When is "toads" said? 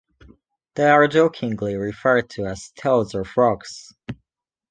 2.75-3.13